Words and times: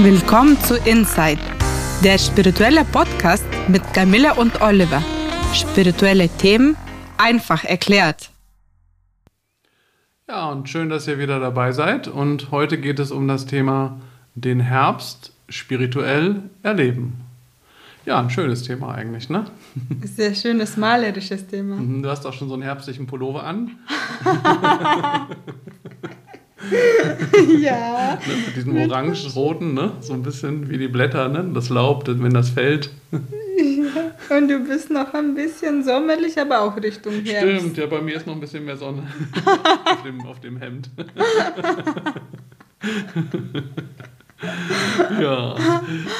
Willkommen 0.00 0.56
zu 0.60 0.76
Inside, 0.76 1.40
der 2.04 2.18
spirituelle 2.18 2.84
Podcast 2.84 3.44
mit 3.66 3.82
Camilla 3.92 4.34
und 4.34 4.60
Oliver. 4.62 5.02
Spirituelle 5.52 6.28
Themen 6.28 6.76
einfach 7.16 7.64
erklärt. 7.64 8.30
Ja, 10.28 10.50
und 10.50 10.68
schön, 10.68 10.88
dass 10.88 11.08
ihr 11.08 11.18
wieder 11.18 11.40
dabei 11.40 11.72
seid. 11.72 12.06
Und 12.06 12.52
heute 12.52 12.78
geht 12.78 13.00
es 13.00 13.10
um 13.10 13.26
das 13.26 13.46
Thema 13.46 14.00
den 14.36 14.60
Herbst 14.60 15.32
spirituell 15.48 16.44
erleben. 16.62 17.24
Ja, 18.06 18.20
ein 18.20 18.30
schönes 18.30 18.62
Thema 18.62 18.94
eigentlich, 18.94 19.28
ne? 19.28 19.46
Sehr 20.04 20.32
schönes 20.36 20.76
malerisches 20.76 21.48
Thema. 21.48 21.74
Mhm, 21.74 22.04
du 22.04 22.08
hast 22.08 22.24
auch 22.24 22.34
schon 22.34 22.46
so 22.46 22.54
einen 22.54 22.62
herbstlichen 22.62 23.08
Pullover 23.08 23.42
an. 23.42 23.72
ja. 27.60 28.18
Ne, 28.26 28.34
mit 28.46 28.56
diesem 28.56 28.76
orange-roten, 28.76 29.74
ne? 29.74 29.92
so 30.00 30.12
ein 30.12 30.22
bisschen 30.22 30.68
wie 30.68 30.78
die 30.78 30.88
Blätter, 30.88 31.28
ne? 31.28 31.48
das 31.54 31.68
Laub, 31.68 32.04
wenn 32.06 32.34
das 32.34 32.50
fällt. 32.50 32.90
Ja. 33.12 34.36
Und 34.36 34.48
du 34.48 34.58
bist 34.60 34.90
noch 34.90 35.14
ein 35.14 35.34
bisschen 35.34 35.84
sommerlich, 35.84 36.38
aber 36.38 36.60
auch 36.60 36.76
Richtung 36.76 37.12
Herbst. 37.24 37.60
Stimmt, 37.60 37.76
ja, 37.76 37.86
bei 37.86 38.00
mir 38.00 38.16
ist 38.16 38.26
noch 38.26 38.34
ein 38.34 38.40
bisschen 38.40 38.64
mehr 38.64 38.76
Sonne 38.76 39.04
auf, 39.84 40.02
dem, 40.02 40.26
auf 40.26 40.40
dem 40.40 40.58
Hemd. 40.58 40.90
ja. 45.20 45.54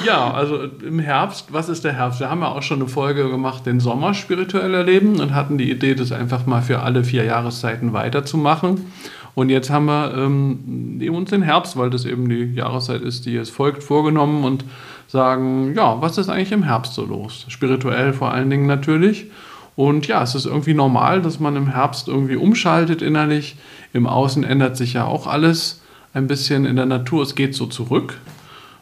ja, 0.05 0.33
also 0.33 0.63
im 0.63 0.99
Herbst, 0.99 1.53
was 1.53 1.69
ist 1.69 1.83
der 1.83 1.93
Herbst? 1.93 2.19
Wir 2.19 2.29
haben 2.29 2.41
ja 2.41 2.49
auch 2.49 2.63
schon 2.63 2.81
eine 2.81 2.89
Folge 2.89 3.29
gemacht, 3.29 3.65
den 3.65 3.79
Sommer 3.79 4.13
spirituell 4.13 4.73
erleben 4.73 5.19
und 5.19 5.33
hatten 5.33 5.57
die 5.57 5.71
Idee, 5.71 5.95
das 5.95 6.11
einfach 6.11 6.45
mal 6.45 6.61
für 6.61 6.79
alle 6.79 7.03
vier 7.03 7.23
Jahreszeiten 7.23 7.93
weiterzumachen. 7.93 8.91
Und 9.35 9.49
jetzt 9.49 9.69
haben 9.69 9.85
wir 9.85 10.13
ähm, 10.15 11.01
uns 11.11 11.29
den 11.29 11.41
Herbst, 11.41 11.77
weil 11.77 11.89
das 11.89 12.05
eben 12.05 12.29
die 12.29 12.53
Jahreszeit 12.55 13.01
ist, 13.01 13.25
die 13.25 13.31
jetzt 13.31 13.51
folgt, 13.51 13.83
vorgenommen 13.83 14.43
und 14.43 14.65
sagen, 15.07 15.73
ja, 15.75 16.01
was 16.01 16.17
ist 16.17 16.29
eigentlich 16.29 16.51
im 16.51 16.63
Herbst 16.63 16.93
so 16.93 17.05
los? 17.05 17.45
Spirituell 17.47 18.13
vor 18.13 18.31
allen 18.31 18.49
Dingen 18.49 18.67
natürlich. 18.67 19.27
Und 19.75 20.07
ja, 20.07 20.21
es 20.21 20.35
ist 20.35 20.45
irgendwie 20.45 20.73
normal, 20.73 21.21
dass 21.21 21.39
man 21.39 21.55
im 21.55 21.67
Herbst 21.67 22.07
irgendwie 22.07 22.35
umschaltet 22.35 23.01
innerlich. 23.01 23.55
Im 23.93 24.07
Außen 24.07 24.43
ändert 24.43 24.75
sich 24.75 24.93
ja 24.93 25.05
auch 25.05 25.25
alles 25.25 25.81
ein 26.13 26.27
bisschen 26.27 26.65
in 26.65 26.75
der 26.75 26.85
Natur. 26.85 27.23
Es 27.23 27.35
geht 27.35 27.55
so 27.55 27.65
zurück. 27.65 28.19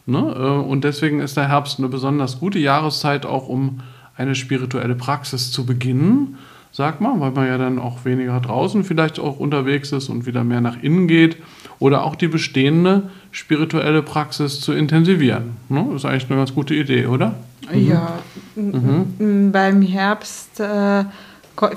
Ne? 0.07 0.17
Äh, 0.17 0.67
und 0.67 0.83
deswegen 0.83 1.19
ist 1.19 1.37
der 1.37 1.49
Herbst 1.49 1.79
eine 1.79 1.87
besonders 1.87 2.39
gute 2.39 2.59
Jahreszeit, 2.59 3.25
auch 3.25 3.47
um 3.47 3.81
eine 4.15 4.33
spirituelle 4.33 4.95
Praxis 4.95 5.51
zu 5.51 5.65
beginnen 5.65 6.37
sagt 6.77 7.01
man, 7.01 7.19
weil 7.19 7.31
man 7.31 7.47
ja 7.47 7.57
dann 7.57 7.79
auch 7.79 8.05
weniger 8.05 8.39
draußen 8.39 8.83
vielleicht 8.83 9.19
auch 9.19 9.39
unterwegs 9.39 9.91
ist 9.91 10.09
und 10.09 10.27
wieder 10.27 10.43
mehr 10.43 10.61
nach 10.61 10.77
innen 10.83 11.07
geht 11.07 11.37
oder 11.79 12.03
auch 12.03 12.15
die 12.15 12.27
bestehende 12.27 13.09
spirituelle 13.31 14.03
Praxis 14.03 14.61
zu 14.61 14.73
intensivieren. 14.73 15.57
Ne? 15.69 15.87
Das 15.87 16.03
ist 16.03 16.05
eigentlich 16.05 16.29
eine 16.29 16.37
ganz 16.37 16.53
gute 16.53 16.75
Idee, 16.75 17.07
oder? 17.07 17.33
Mhm. 17.73 17.87
Ja, 17.87 18.19
mhm. 18.55 19.51
beim 19.51 19.81
Herbst 19.81 20.59
äh, 20.59 21.05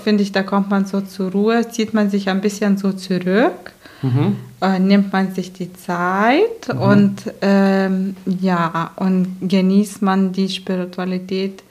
finde 0.05 0.23
ich, 0.23 0.33
da 0.33 0.43
kommt 0.43 0.69
man 0.69 0.85
so 0.85 1.01
zur 1.01 1.33
Ruhe, 1.33 1.67
zieht 1.71 1.95
man 1.95 2.11
sich 2.11 2.29
ein 2.29 2.43
bisschen 2.43 2.77
so 2.77 2.93
zurück. 2.93 3.73
Mhm. 4.03 4.37
Äh, 4.61 4.81
nimmt 4.81 5.15
man 5.15 5.33
sich 5.33 5.55
die 5.55 5.73
Zeit 5.73 6.69
mhm. 6.75 6.79
und 6.79 7.17
ähm, 7.41 8.17
ja 8.27 8.91
und 8.97 9.39
genießt 9.41 10.03
man 10.03 10.33
die 10.33 10.51
Spiritualität 10.51 11.63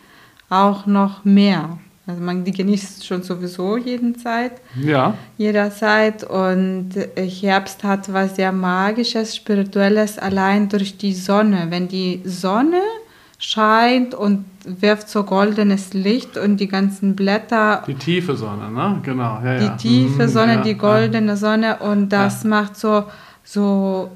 auch 0.49 0.87
noch 0.87 1.23
mehr. 1.25 1.77
Also 2.09 2.23
man 2.23 2.43
die 2.43 2.51
genießt 2.51 3.05
schon 3.05 3.21
sowieso 3.21 3.77
jeden 3.77 4.17
Zeit. 4.17 4.53
Ja. 4.81 5.13
Jederzeit. 5.37 6.23
Und 6.23 6.89
Herbst 7.15 7.83
hat 7.83 8.11
was 8.11 8.35
sehr 8.35 8.51
Magisches, 8.51 9.35
Spirituelles, 9.35 10.17
allein 10.17 10.69
durch 10.69 10.97
die 10.97 11.13
Sonne. 11.13 11.67
Wenn 11.69 11.87
die 11.87 12.21
Sonne 12.25 12.81
scheint 13.37 14.15
und 14.15 14.45
wirft 14.65 15.07
so 15.07 15.23
goldenes 15.23 15.93
Licht 15.93 16.35
und 16.35 16.57
die 16.57 16.67
ganzen 16.67 17.15
Blätter. 17.15 17.83
Die 17.85 17.93
tiefe 17.93 18.35
Sonne, 18.35 18.71
ne? 18.71 18.99
Genau. 19.03 19.39
Ja, 19.43 19.59
die 19.59 19.65
ja. 19.65 19.77
tiefe 19.77 20.23
mhm, 20.23 20.29
Sonne, 20.29 20.53
ja, 20.55 20.61
die 20.61 20.75
goldene 20.75 21.37
Sonne 21.37 21.77
und 21.77 22.09
das 22.09 22.43
macht 22.43 22.75
so 22.75 23.03
so 23.51 24.11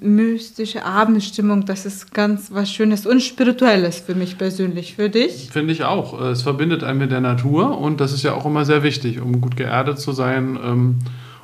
mystische 0.00 0.82
Abendstimmung, 0.82 1.66
das 1.66 1.84
ist 1.84 2.14
ganz 2.14 2.50
was 2.50 2.72
Schönes 2.72 3.04
und 3.04 3.20
Spirituelles 3.22 4.00
für 4.00 4.14
mich 4.14 4.38
persönlich. 4.38 4.94
Für 4.94 5.10
dich? 5.10 5.50
Finde 5.52 5.74
ich 5.74 5.84
auch. 5.84 6.18
Es 6.18 6.40
verbindet 6.40 6.82
einen 6.82 6.98
mit 6.98 7.10
der 7.10 7.20
Natur 7.20 7.78
und 7.78 8.00
das 8.00 8.14
ist 8.14 8.22
ja 8.22 8.32
auch 8.32 8.46
immer 8.46 8.64
sehr 8.64 8.82
wichtig, 8.82 9.20
um 9.20 9.42
gut 9.42 9.58
geerdet 9.58 9.98
zu 10.00 10.12
sein. 10.12 10.58
Ähm, 10.64 10.98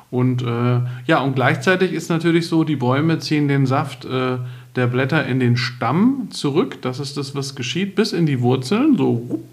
und 0.09 0.41
äh, 0.41 0.79
ja, 1.05 1.19
und 1.19 1.35
gleichzeitig 1.35 1.93
ist 1.93 2.09
natürlich 2.09 2.47
so, 2.47 2.63
die 2.63 2.77
Bäume 2.77 3.19
ziehen 3.19 3.47
den 3.47 3.67
Saft 3.67 4.05
äh, 4.05 4.37
der 4.75 4.87
Blätter 4.87 5.23
in 5.27 5.39
den 5.39 5.55
Stamm 5.55 6.29
zurück. 6.31 6.81
Das 6.81 6.99
ist 6.99 7.15
das, 7.15 7.35
was 7.35 7.53
geschieht, 7.53 7.93
bis 7.93 8.11
in 8.11 8.25
die 8.25 8.41
Wurzeln. 8.41 8.97
So. 8.97 9.43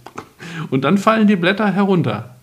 Und 0.71 0.85
dann 0.85 0.97
fallen 0.97 1.27
die 1.27 1.37
Blätter 1.37 1.71
herunter. 1.71 2.37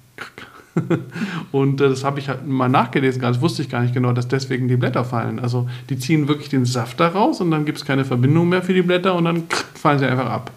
und 1.51 1.81
äh, 1.81 1.89
das 1.89 2.03
habe 2.03 2.19
ich 2.19 2.29
halt 2.29 2.47
mal 2.47 2.69
nachgelesen, 2.69 3.21
das 3.21 3.41
wusste 3.41 3.61
ich 3.61 3.69
gar 3.69 3.81
nicht 3.81 3.93
genau, 3.93 4.11
dass 4.13 4.27
deswegen 4.27 4.67
die 4.67 4.77
Blätter 4.77 5.03
fallen. 5.03 5.39
Also 5.39 5.67
die 5.89 5.97
ziehen 5.97 6.27
wirklich 6.27 6.49
den 6.49 6.65
Saft 6.65 6.99
daraus 6.99 7.41
und 7.41 7.51
dann 7.51 7.65
gibt 7.65 7.77
es 7.77 7.85
keine 7.85 8.05
Verbindung 8.05 8.49
mehr 8.49 8.61
für 8.61 8.73
die 8.73 8.81
Blätter 8.81 9.15
und 9.15 9.25
dann 9.25 9.43
fallen 9.73 9.99
sie 9.99 10.05
einfach 10.05 10.29
ab. 10.29 10.51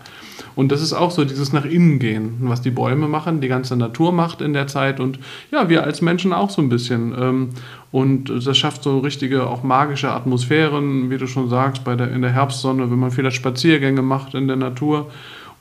Und 0.54 0.70
das 0.70 0.82
ist 0.82 0.92
auch 0.92 1.10
so 1.10 1.24
dieses 1.24 1.52
nach 1.52 1.64
innen 1.64 1.98
gehen, 1.98 2.36
was 2.40 2.60
die 2.60 2.70
Bäume 2.70 3.08
machen, 3.08 3.40
die 3.40 3.48
ganze 3.48 3.76
Natur 3.76 4.12
macht 4.12 4.42
in 4.42 4.52
der 4.52 4.66
Zeit 4.66 5.00
und 5.00 5.18
ja, 5.50 5.68
wir 5.68 5.84
als 5.84 6.02
Menschen 6.02 6.32
auch 6.32 6.50
so 6.50 6.60
ein 6.60 6.68
bisschen. 6.68 7.14
Ähm, 7.18 7.48
und 7.90 8.30
das 8.46 8.56
schafft 8.56 8.82
so 8.82 8.98
richtige, 8.98 9.46
auch 9.46 9.62
magische 9.62 10.10
Atmosphären, 10.10 11.10
wie 11.10 11.18
du 11.18 11.26
schon 11.26 11.48
sagst, 11.48 11.84
bei 11.84 11.94
der, 11.94 12.10
in 12.10 12.22
der 12.22 12.32
Herbstsonne, 12.32 12.90
wenn 12.90 12.98
man 12.98 13.10
vielleicht 13.10 13.36
Spaziergänge 13.36 14.02
macht 14.02 14.34
in 14.34 14.46
der 14.46 14.56
Natur 14.56 15.10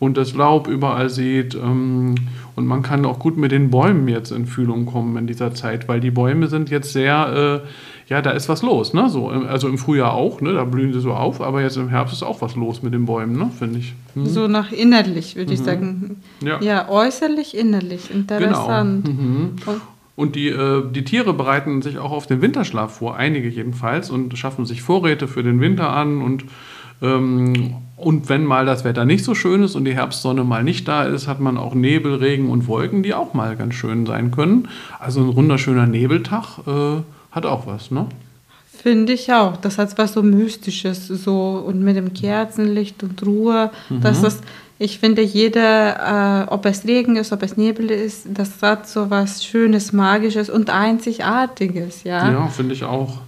und 0.02 0.18
das 0.18 0.34
Laub 0.34 0.68
überall 0.68 1.12
sieht. 1.12 1.54
Ähm, 1.54 2.16
und 2.56 2.66
man 2.66 2.82
kann 2.82 3.06
auch 3.06 3.20
gut 3.20 3.38
mit 3.38 3.52
den 3.52 3.70
Bäumen 3.70 4.08
jetzt 4.08 4.32
in 4.32 4.48
Fühlung 4.48 4.88
kommen 4.88 5.16
in 5.16 5.28
dieser 5.28 5.54
Zeit, 5.54 5.88
weil 5.88 6.00
die 6.00 6.10
Bäume 6.10 6.48
sind 6.48 6.72
jetzt 6.72 6.92
sehr, 6.92 7.62
äh, 7.64 8.12
ja, 8.12 8.24
da 8.24 8.32
ist 8.32 8.50
was 8.50 8.64
los. 8.64 8.96
Ne? 8.96 9.10
So, 9.10 9.28
also 9.28 9.70
im 9.70 9.78
Frühjahr 9.78 10.14
auch, 10.14 10.42
ne? 10.42 10.54
da 10.54 10.64
blühen 10.64 10.92
sie 10.92 11.00
so 11.00 11.14
auf, 11.14 11.40
aber 11.40 11.62
jetzt 11.62 11.78
im 11.78 11.90
Herbst 11.90 12.16
ist 12.16 12.24
auch 12.24 12.42
was 12.42 12.56
los 12.56 12.82
mit 12.82 12.96
den 12.96 13.06
Bäumen, 13.06 13.38
ne? 13.38 13.52
finde 13.60 13.78
ich. 13.78 13.94
Hm. 14.16 14.26
So 14.26 14.48
nach 14.48 14.72
innerlich, 14.72 15.36
würde 15.36 15.50
mhm. 15.50 15.54
ich 15.54 15.60
sagen. 15.60 16.16
Ja. 16.44 16.60
ja, 16.62 16.90
äußerlich, 16.90 17.56
innerlich. 17.56 18.10
Interessant. 18.12 19.06
Genau. 19.06 19.22
Mhm. 19.22 19.56
Und 20.16 20.36
die, 20.36 20.48
äh, 20.50 20.84
die 20.92 21.04
Tiere 21.04 21.32
bereiten 21.32 21.84
sich 21.84 22.00
auch 22.00 22.12
auf 22.12 22.26
den 22.26 22.42
Winterschlaf 22.42 22.98
vor, 22.98 23.18
einige 23.18 23.50
jedenfalls, 23.50 24.10
und 24.10 24.36
schaffen 24.36 24.66
sich 24.66 24.82
Vorräte 24.82 25.28
für 25.28 25.44
den 25.44 25.62
Winter 25.62 25.92
an 25.92 26.24
und 26.24 26.46
ähm, 27.04 27.76
und 28.02 28.30
wenn 28.30 28.46
mal 28.46 28.66
das 28.66 28.84
Wetter 28.84 29.06
nicht 29.06 29.24
so 29.24 29.36
schön 29.36 29.64
ist 29.64 29.76
und 29.76 29.86
die 29.86 29.94
Herbstsonne 29.94 30.44
mal 30.44 30.64
nicht 30.64 30.88
da 30.88 31.04
ist, 31.04 31.28
hat 31.28 31.40
man 31.40 31.58
auch 31.58 31.74
Nebel, 31.74 32.16
Regen 32.16 32.50
und 32.50 32.68
Wolken, 32.68 33.04
die 33.04 33.14
auch 33.14 33.34
mal 33.34 33.56
ganz 33.56 33.76
schön 33.76 34.06
sein 34.06 34.32
können. 34.32 34.68
Also 35.00 35.22
ein 35.22 35.36
wunderschöner 35.36 35.86
Nebeltag 35.86 36.60
äh, 36.68 37.02
hat 37.32 37.46
auch 37.46 37.68
was, 37.68 37.92
ne? 37.92 38.08
Finde 38.82 39.14
ich 39.14 39.32
auch. 39.32 39.58
Das 39.58 39.78
hat 39.78 39.96
was 40.00 40.14
so 40.14 40.24
Mystisches, 40.24 41.08
so 41.08 41.64
und 41.66 41.82
mit 41.84 41.96
dem 41.96 42.14
Kerzenlicht 42.14 43.04
und 43.04 43.24
Ruhe. 43.24 43.70
Mhm. 43.90 44.02
Das 44.02 44.24
ist, 44.24 44.44
ich 44.80 44.98
finde, 44.98 45.22
jeder, 45.22 46.48
äh, 46.48 46.52
ob 46.52 46.66
es 46.66 46.86
Regen 46.86 47.16
ist, 47.16 47.32
ob 47.32 47.44
es 47.44 47.58
Nebel 47.58 47.92
ist, 47.92 48.26
das 48.34 48.60
hat 48.64 48.90
so 48.90 49.12
was 49.12 49.46
Schönes, 49.46 49.94
Magisches 49.94 50.50
und 50.50 50.72
Einzigartiges, 50.72 52.04
ja. 52.04 52.32
Ja, 52.32 52.48
finde 52.48 52.74
ich 52.74 52.84
auch. 52.84 53.20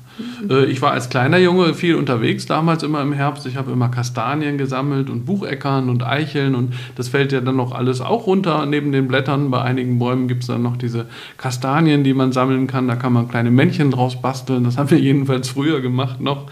Äh, 0.50 0.66
ich 0.66 0.81
war 0.81 0.91
als 0.91 1.09
kleiner 1.09 1.38
Junge 1.38 1.74
viel 1.74 1.96
unterwegs, 1.96 2.46
damals 2.46 2.84
immer 2.84 3.01
im 3.01 3.13
Herbst. 3.13 3.46
Ich 3.46 3.56
habe 3.56 3.72
immer 3.72 3.90
Kastanien 3.90 4.57
gesammelt 4.57 5.09
und 5.09 5.25
Bucheckern 5.25 5.90
und 5.90 6.03
Eicheln 6.03 6.56
und 6.56 6.74
das 6.96 7.07
fällt 7.07 7.31
ja 7.31 7.41
dann 7.41 7.56
noch 7.56 7.74
alles 7.74 8.01
auch 8.01 8.28
runter 8.28 8.66
neben 8.66 8.91
den 8.91 9.07
Blättern. 9.07 9.51
Bei 9.51 9.62
einigen 9.62 10.00
Bäumen 10.00 10.28
gibt 10.28 10.44
es 10.44 10.47
dann 10.47 10.62
noch 10.62 10.78
diese 10.78 11.07
Kastanien, 11.38 12.03
die 12.03 12.13
man 12.13 12.31
sammeln 12.31 12.68
kann. 12.68 12.88
Da 12.88 12.96
kann 12.96 13.13
man 13.13 13.28
kleine 13.28 13.51
Männchen 13.51 13.92
draus 13.92 14.21
basteln. 14.21 14.63
Das 14.63 14.77
haben 14.77 14.92
wir 14.92 15.00
jedenfalls 15.00 15.50
früher 15.50 15.81
gemacht 15.81 16.21
noch. 16.21 16.48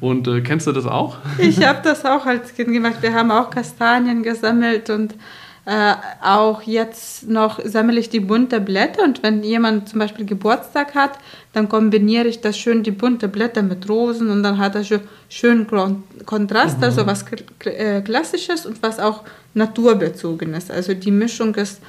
Und 0.00 0.28
äh, 0.28 0.40
kennst 0.40 0.66
du 0.66 0.72
das 0.72 0.86
auch? 0.86 1.18
Ich 1.38 1.64
habe 1.66 1.80
das 1.82 2.04
auch 2.04 2.26
als 2.26 2.54
Kind 2.54 2.72
gemacht. 2.72 2.96
Wir 3.00 3.14
haben 3.14 3.30
auch 3.30 3.50
Kastanien 3.50 4.22
gesammelt 4.22 4.90
und 4.90 5.14
äh, 5.66 5.94
auch 6.22 6.62
jetzt 6.62 7.26
noch 7.28 7.58
sammle 7.64 7.98
ich 7.98 8.10
die 8.10 8.20
bunte 8.20 8.60
Blätter 8.60 9.02
und 9.02 9.22
wenn 9.22 9.42
jemand 9.42 9.88
zum 9.88 9.98
Beispiel 9.98 10.26
Geburtstag 10.26 10.94
hat, 10.94 11.18
dann 11.54 11.70
kombiniere 11.70 12.28
ich 12.28 12.42
das 12.42 12.58
schön, 12.58 12.82
die 12.82 12.90
bunte 12.90 13.28
Blätter 13.28 13.62
mit 13.62 13.88
Rosen 13.88 14.28
und 14.28 14.42
dann 14.42 14.58
hat 14.58 14.74
er 14.74 14.84
schon 14.84 15.00
schön 15.30 15.66
Kontrast, 16.26 16.78
mhm. 16.78 16.84
also 16.84 17.06
was 17.06 17.24
äh, 17.64 18.02
Klassisches 18.02 18.66
und 18.66 18.82
was 18.82 18.98
auch 18.98 19.22
Naturbezogenes. 19.54 20.70
Also 20.70 20.92
die 20.92 21.10
Mischung 21.10 21.54
ist, 21.54 21.80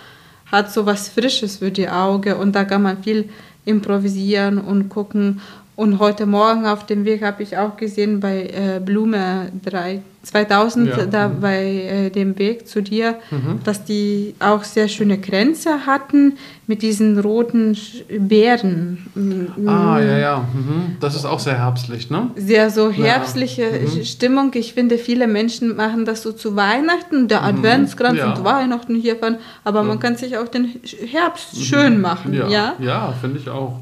hat 0.51 0.71
so 0.71 0.85
was 0.85 1.09
Frisches 1.09 1.57
für 1.57 1.71
die 1.71 1.89
Augen 1.89 2.33
und 2.35 2.55
da 2.55 2.63
kann 2.63 2.81
man 2.81 3.03
viel 3.03 3.29
improvisieren 3.65 4.57
und 4.57 4.87
gucken. 4.87 5.41
Und 5.75 5.99
heute 5.99 6.25
Morgen 6.25 6.65
auf 6.65 6.85
dem 6.85 7.03
Weg 7.03 7.21
habe 7.23 7.43
ich 7.43 7.57
auch 7.57 7.75
gesehen 7.75 8.21
bei 8.21 8.43
äh, 8.43 8.79
Blume 8.79 9.51
3, 9.65 10.01
2000 10.25 10.89
Ja. 10.89 11.05
da 11.05 11.27
bei 11.27 11.63
äh, 11.65 12.09
dem 12.09 12.37
Weg 12.39 12.67
zu 12.67 12.81
dir, 12.81 13.15
Mhm. 13.31 13.59
dass 13.63 13.85
die 13.85 14.35
auch 14.39 14.63
sehr 14.63 14.87
schöne 14.87 15.17
Grenze 15.17 15.85
hatten 15.85 16.33
mit 16.67 16.81
diesen 16.81 17.19
roten 17.19 17.77
Beeren. 18.17 19.05
Mm, 19.13 19.67
Ah, 19.69 19.99
ja, 19.99 20.17
ja. 20.17 20.37
Mhm. 20.39 20.97
Das 20.99 21.15
ist 21.15 21.25
auch 21.25 21.39
sehr 21.39 21.57
herbstlich, 21.59 22.09
ne? 22.09 22.31
Sehr 22.35 22.71
so 22.71 22.89
herbstliche 22.91 23.65
Mhm. 23.71 24.03
Stimmung. 24.03 24.51
Ich 24.55 24.73
finde, 24.73 24.97
viele 24.97 25.27
Menschen 25.27 25.75
machen 25.75 26.05
das 26.05 26.23
so 26.23 26.31
zu 26.31 26.55
Weihnachten, 26.55 27.27
der 27.27 27.43
Adventskranz 27.43 28.13
Mhm. 28.13 28.19
Ja. 28.19 28.33
und 28.33 28.43
Weihnachten 28.43 28.95
hiervon, 28.95 29.35
aber 29.63 29.83
man 29.83 29.99
kann 29.99 30.15
sich 30.15 30.37
auch 30.37 30.47
den 30.47 30.69
Herbst 31.11 31.63
schön 31.63 32.01
machen, 32.01 32.33
ja? 32.33 32.45
Mhm. 32.45 32.51
Ja, 32.51 32.73
ja 32.79 33.13
finde 33.21 33.37
ich 33.39 33.47
auch. 33.49 33.81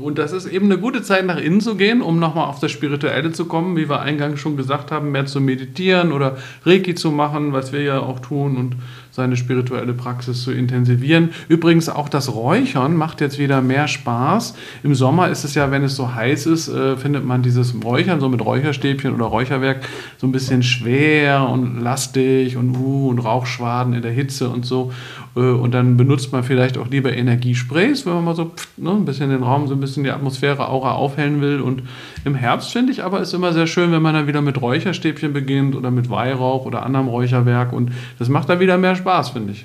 Und 0.00 0.18
das 0.18 0.32
ist 0.32 0.46
eben 0.46 0.66
eine 0.66 0.76
gute 0.78 1.02
Zeit, 1.02 1.24
nach 1.24 1.38
innen 1.38 1.62
zu 1.62 1.76
gehen, 1.76 2.02
um 2.02 2.18
nochmal 2.18 2.46
auf 2.48 2.60
das 2.60 2.70
Spirituelle 2.70 3.32
zu 3.32 3.46
kommen, 3.46 3.76
wie 3.76 3.88
wir 3.88 4.00
eingangs 4.00 4.38
schon 4.38 4.56
gesagt 4.58 4.90
haben, 4.92 5.12
mehr 5.12 5.24
zu 5.24 5.40
meditieren 5.40 5.61
oder 6.12 6.36
Reiki 6.64 6.94
zu 6.94 7.10
machen, 7.10 7.52
was 7.52 7.72
wir 7.72 7.82
ja 7.82 8.00
auch 8.00 8.20
tun 8.20 8.56
und 8.56 8.76
seine 9.12 9.36
spirituelle 9.36 9.92
Praxis 9.92 10.42
zu 10.42 10.52
intensivieren. 10.52 11.30
Übrigens 11.48 11.88
auch 11.90 12.08
das 12.08 12.34
Räuchern 12.34 12.96
macht 12.96 13.20
jetzt 13.20 13.38
wieder 13.38 13.60
mehr 13.60 13.86
Spaß. 13.86 14.54
Im 14.82 14.94
Sommer 14.94 15.28
ist 15.28 15.44
es 15.44 15.54
ja, 15.54 15.70
wenn 15.70 15.84
es 15.84 15.94
so 15.94 16.14
heiß 16.14 16.46
ist, 16.46 16.68
äh, 16.68 16.96
findet 16.96 17.24
man 17.24 17.42
dieses 17.42 17.74
Räuchern 17.84 18.20
so 18.20 18.30
mit 18.30 18.42
Räucherstäbchen 18.44 19.14
oder 19.14 19.26
Räucherwerk 19.26 19.86
so 20.16 20.26
ein 20.26 20.32
bisschen 20.32 20.62
schwer 20.62 21.46
und 21.48 21.80
lastig 21.80 22.56
und 22.56 22.74
uh, 22.76 23.08
und 23.08 23.18
Rauchschwaden 23.18 23.92
in 23.92 24.02
der 24.02 24.12
Hitze 24.12 24.48
und 24.48 24.64
so. 24.64 24.92
Äh, 25.36 25.40
und 25.40 25.72
dann 25.72 25.96
benutzt 25.96 26.32
man 26.32 26.42
vielleicht 26.42 26.78
auch 26.78 26.88
lieber 26.88 27.12
Energiesprays, 27.12 28.06
wenn 28.06 28.14
man 28.14 28.24
mal 28.24 28.34
so 28.34 28.46
pft, 28.46 28.78
ne, 28.78 28.90
ein 28.90 29.04
bisschen 29.04 29.30
den 29.30 29.42
Raum, 29.42 29.66
so 29.68 29.74
ein 29.74 29.80
bisschen 29.80 30.04
die 30.04 30.10
Atmosphäre, 30.10 30.68
Aura 30.68 30.92
aufhellen 30.92 31.40
will. 31.40 31.60
Und 31.60 31.82
im 32.24 32.34
Herbst 32.34 32.72
finde 32.72 32.92
ich 32.92 33.04
aber 33.04 33.20
ist 33.20 33.34
immer 33.34 33.52
sehr 33.52 33.66
schön, 33.66 33.92
wenn 33.92 34.02
man 34.02 34.14
dann 34.14 34.26
wieder 34.26 34.40
mit 34.40 34.60
Räucherstäbchen 34.60 35.32
beginnt 35.32 35.76
oder 35.76 35.90
mit 35.90 36.10
Weihrauch 36.10 36.64
oder 36.66 36.84
anderem 36.84 37.08
Räucherwerk. 37.08 37.72
Und 37.72 37.92
das 38.18 38.28
macht 38.28 38.48
dann 38.48 38.60
wieder 38.60 38.78
mehr 38.78 38.96
Spaß, 38.96 39.01
finde 39.30 39.52
ich. 39.52 39.64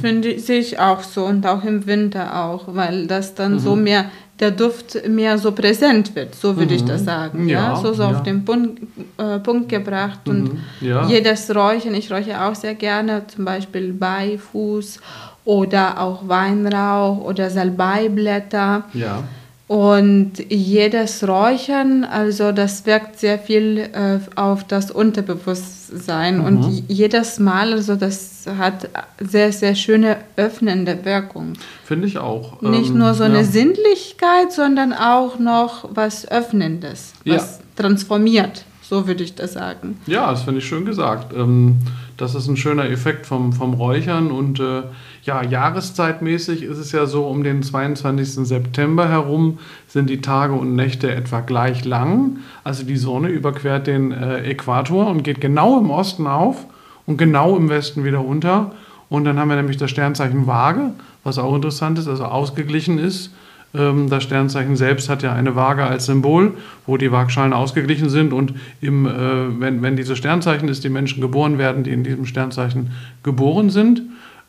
Finde 0.00 0.28
ich, 0.28 0.78
auch 0.78 1.02
so 1.02 1.26
und 1.26 1.46
auch 1.46 1.62
im 1.64 1.86
Winter 1.86 2.44
auch, 2.46 2.64
weil 2.68 3.06
das 3.06 3.34
dann 3.34 3.58
so 3.58 3.76
Mhm. 3.76 3.82
mehr, 3.84 4.04
der 4.38 4.52
Duft 4.52 5.06
mehr 5.06 5.36
so 5.36 5.52
präsent 5.52 6.14
wird, 6.16 6.34
so 6.34 6.56
würde 6.56 6.72
ich 6.74 6.84
das 6.86 7.04
sagen. 7.04 7.46
Ja, 7.46 7.74
Ja, 7.74 7.76
so, 7.76 7.92
so 7.92 8.04
ja. 8.04 8.10
auf 8.10 8.22
den 8.22 8.42
Punkt, 8.42 8.80
äh, 9.18 9.38
Punkt 9.40 9.68
gebracht 9.68 10.20
und 10.26 10.44
Mhm, 10.54 10.58
ja. 10.80 11.06
jedes 11.06 11.54
Räuchern, 11.54 11.94
ich 11.94 12.10
räuche 12.10 12.40
auch 12.42 12.54
sehr 12.54 12.74
gerne, 12.74 13.26
zum 13.26 13.44
Beispiel 13.44 13.92
Beifuß 13.92 14.98
oder 15.44 16.00
auch 16.00 16.26
Weinrauch 16.26 17.18
oder 17.22 17.50
Salbeiblätter. 17.50 18.84
Ja. 18.94 19.24
Und 19.70 20.32
jedes 20.48 21.28
Räuchern, 21.28 22.02
also 22.02 22.50
das 22.50 22.86
wirkt 22.86 23.20
sehr 23.20 23.38
viel 23.38 23.78
äh, 23.78 24.18
auf 24.34 24.64
das 24.64 24.90
Unterbewusstsein. 24.90 26.40
Und 26.40 26.64
j- 26.64 26.82
jedes 26.88 27.38
Mal, 27.38 27.72
also 27.72 27.94
das 27.94 28.48
hat 28.58 28.88
sehr, 29.20 29.52
sehr 29.52 29.76
schöne 29.76 30.16
öffnende 30.34 31.04
Wirkung. 31.04 31.52
Finde 31.84 32.08
ich 32.08 32.18
auch. 32.18 32.60
Nicht 32.62 32.90
Ähm, 32.90 32.98
nur 32.98 33.14
so 33.14 33.22
eine 33.22 33.38
ja. 33.38 33.44
Sinnlichkeit, 33.44 34.50
sondern 34.50 34.92
auch 34.92 35.38
noch 35.38 35.88
was 35.94 36.28
Öffnendes, 36.28 37.12
Ja. 37.24 37.36
was 37.36 37.60
transformiert. 37.76 38.64
So 38.82 39.06
würde 39.06 39.22
ich 39.22 39.36
das 39.36 39.52
sagen. 39.52 40.00
Ja, 40.08 40.32
das 40.32 40.42
finde 40.42 40.58
ich 40.58 40.66
schön 40.66 40.84
gesagt. 40.84 41.32
Ähm, 41.32 41.76
das 42.16 42.34
ist 42.34 42.48
ein 42.48 42.56
schöner 42.56 42.90
Effekt 42.90 43.24
vom, 43.24 43.52
vom 43.52 43.74
Räuchern 43.74 44.32
und 44.32 44.58
äh, 44.58 44.82
ja, 45.24 45.42
jahreszeitmäßig 45.42 46.62
ist 46.62 46.78
es 46.78 46.92
ja 46.92 47.06
so, 47.06 47.26
um 47.26 47.44
den 47.44 47.62
22. 47.62 48.46
September 48.46 49.08
herum 49.08 49.58
sind 49.86 50.08
die 50.08 50.20
Tage 50.20 50.54
und 50.54 50.74
Nächte 50.74 51.14
etwa 51.14 51.40
gleich 51.40 51.84
lang. 51.84 52.38
Also 52.64 52.84
die 52.84 52.96
Sonne 52.96 53.28
überquert 53.28 53.86
den 53.86 54.12
äh, 54.12 54.42
Äquator 54.50 55.08
und 55.08 55.22
geht 55.22 55.40
genau 55.40 55.78
im 55.78 55.90
Osten 55.90 56.26
auf 56.26 56.64
und 57.06 57.18
genau 57.18 57.56
im 57.56 57.68
Westen 57.68 58.04
wieder 58.04 58.24
unter. 58.24 58.72
Und 59.10 59.24
dann 59.24 59.38
haben 59.38 59.48
wir 59.48 59.56
nämlich 59.56 59.76
das 59.76 59.90
Sternzeichen 59.90 60.46
Waage, 60.46 60.92
was 61.22 61.38
auch 61.38 61.54
interessant 61.54 61.98
ist, 61.98 62.08
also 62.08 62.24
ausgeglichen 62.24 62.98
ist. 62.98 63.34
Ähm, 63.74 64.08
Das 64.08 64.22
Sternzeichen 64.22 64.76
selbst 64.76 65.10
hat 65.10 65.22
ja 65.22 65.34
eine 65.34 65.54
Waage 65.54 65.84
als 65.84 66.06
Symbol, 66.06 66.54
wo 66.86 66.96
die 66.96 67.12
Waagschalen 67.12 67.52
ausgeglichen 67.52 68.08
sind. 68.08 68.32
Und 68.32 68.54
im, 68.80 69.06
äh, 69.06 69.60
wenn, 69.60 69.82
wenn 69.82 69.96
dieses 69.96 70.16
Sternzeichen 70.16 70.68
ist, 70.68 70.82
die 70.82 70.88
Menschen 70.88 71.20
geboren 71.20 71.58
werden, 71.58 71.84
die 71.84 71.90
in 71.90 72.04
diesem 72.04 72.24
Sternzeichen 72.24 72.92
geboren 73.22 73.68
sind 73.68 74.00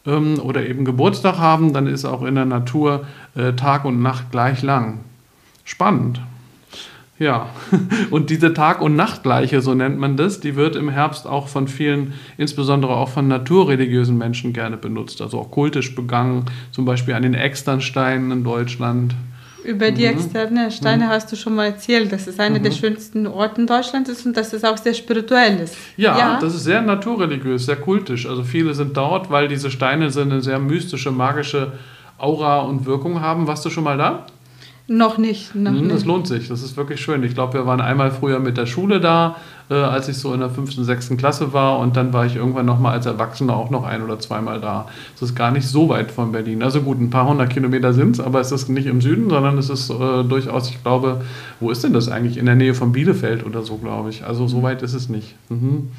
ähm, 0.05 0.39
oder 0.39 0.65
eben 0.65 0.85
Geburtstag 0.85 1.37
haben, 1.37 1.73
dann 1.73 1.87
ist 1.87 2.05
auch 2.05 2.23
in 2.23 2.35
der 2.35 2.45
Natur 2.45 3.05
äh, 3.35 3.53
Tag 3.53 3.85
und 3.85 4.01
Nacht 4.01 4.31
gleich 4.31 4.61
lang. 4.61 4.99
Spannend. 5.63 6.21
Ja, 7.19 7.49
und 8.09 8.31
diese 8.31 8.53
Tag- 8.55 8.81
und 8.81 8.95
Nachtgleiche, 8.95 9.61
so 9.61 9.75
nennt 9.75 9.99
man 9.99 10.17
das, 10.17 10.39
die 10.39 10.55
wird 10.55 10.75
im 10.75 10.89
Herbst 10.89 11.27
auch 11.27 11.49
von 11.49 11.67
vielen, 11.67 12.13
insbesondere 12.37 12.95
auch 12.95 13.09
von 13.09 13.27
naturreligiösen 13.27 14.17
Menschen 14.17 14.53
gerne 14.53 14.75
benutzt, 14.75 15.21
also 15.21 15.39
auch 15.39 15.51
kultisch 15.51 15.93
begangen, 15.93 16.45
zum 16.71 16.85
Beispiel 16.85 17.13
an 17.13 17.21
den 17.21 17.35
Externsteinen 17.35 18.31
in 18.31 18.43
Deutschland. 18.43 19.13
Über 19.63 19.91
Mhm. 19.91 19.95
die 19.95 20.05
externe 20.05 20.71
Steine 20.71 21.07
hast 21.09 21.31
du 21.31 21.35
schon 21.35 21.55
mal 21.55 21.65
erzählt, 21.65 22.11
dass 22.11 22.27
es 22.27 22.39
einer 22.39 22.59
der 22.59 22.71
schönsten 22.71 23.27
Orte 23.27 23.65
Deutschlands 23.65 24.09
ist 24.09 24.25
und 24.25 24.35
dass 24.35 24.53
es 24.53 24.63
auch 24.63 24.77
sehr 24.77 24.93
spirituell 24.93 25.59
ist. 25.59 25.75
Ja, 25.97 26.39
das 26.41 26.55
ist 26.55 26.63
sehr 26.63 26.81
naturreligiös, 26.81 27.65
sehr 27.65 27.75
kultisch. 27.75 28.25
Also 28.27 28.43
viele 28.43 28.73
sind 28.73 28.97
dort, 28.97 29.29
weil 29.29 29.47
diese 29.47 29.69
Steine 29.69 30.09
so 30.09 30.21
eine 30.21 30.41
sehr 30.41 30.59
mystische, 30.59 31.11
magische 31.11 31.73
Aura 32.17 32.59
und 32.61 32.85
Wirkung 32.85 33.21
haben. 33.21 33.47
Warst 33.47 33.63
du 33.65 33.69
schon 33.69 33.83
mal 33.83 33.97
da? 33.97 34.25
Noch 34.91 35.17
nicht. 35.17 35.55
Noch 35.55 35.71
Mhm, 35.71 35.89
Das 35.89 36.05
lohnt 36.05 36.27
sich, 36.27 36.47
das 36.49 36.61
ist 36.61 36.75
wirklich 36.77 36.99
schön. 37.01 37.23
Ich 37.23 37.33
glaube, 37.33 37.53
wir 37.53 37.65
waren 37.65 37.81
einmal 37.81 38.11
früher 38.11 38.39
mit 38.39 38.57
der 38.57 38.65
Schule 38.65 38.99
da, 38.99 39.37
äh, 39.69 39.75
als 39.75 40.09
ich 40.09 40.17
so 40.17 40.33
in 40.33 40.41
der 40.41 40.49
fünften, 40.49 40.83
sechsten 40.83 41.15
Klasse 41.17 41.53
war 41.53 41.79
und 41.79 41.95
dann 41.95 42.11
war 42.11 42.25
ich 42.25 42.35
irgendwann 42.35 42.65
nochmal 42.65 42.93
als 42.93 43.05
Erwachsener 43.05 43.55
auch 43.55 43.69
noch 43.69 43.85
ein 43.85 44.03
oder 44.03 44.19
zweimal 44.19 44.59
da. 44.59 44.87
Es 45.15 45.21
ist 45.21 45.35
gar 45.35 45.51
nicht 45.51 45.67
so 45.67 45.87
weit 45.89 46.11
von 46.11 46.31
Berlin. 46.31 46.61
Also 46.61 46.81
gut, 46.81 46.99
ein 46.99 47.09
paar 47.09 47.27
hundert 47.27 47.51
Kilometer 47.51 47.93
sind 47.93 48.11
es, 48.15 48.19
aber 48.19 48.41
es 48.41 48.51
ist 48.51 48.67
nicht 48.69 48.85
im 48.87 48.99
Süden, 49.01 49.29
sondern 49.29 49.57
es 49.57 49.69
ist 49.69 49.89
äh, 49.89 50.23
durchaus, 50.23 50.69
ich 50.69 50.81
glaube, 50.83 51.21
wo 51.59 51.71
ist 51.71 51.83
denn 51.83 51.93
das 51.93 52.09
eigentlich? 52.09 52.37
In 52.37 52.45
der 52.45 52.55
Nähe 52.55 52.73
von 52.73 52.91
Bielefeld 52.91 53.45
oder 53.45 53.63
so, 53.63 53.77
glaube 53.77 54.09
ich. 54.09 54.25
Also 54.25 54.47
so 54.47 54.61
weit 54.61 54.81
ist 54.81 54.93
es 54.93 55.07
nicht. 55.07 55.35
Mhm. 55.49 55.89